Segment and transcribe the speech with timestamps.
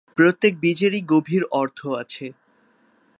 [0.17, 2.25] প্রত্যেক বীজেরই গভীর অর্থ আছে।